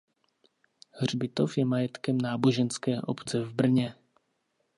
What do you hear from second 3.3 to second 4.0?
v Brně.